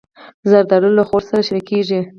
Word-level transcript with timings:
زردالو 0.49 0.89
له 0.97 1.03
خور 1.09 1.21
سره 1.29 1.41
شریکېږي. 1.47 1.99